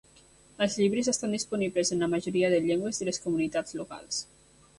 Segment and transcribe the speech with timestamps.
[0.65, 4.25] Els llibres estan disponibles en la majoria de llengües de les comunitats locals.